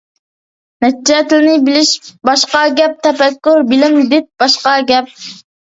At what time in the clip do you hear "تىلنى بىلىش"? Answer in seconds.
1.33-1.91